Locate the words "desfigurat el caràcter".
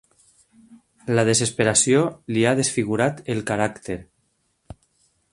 2.59-3.99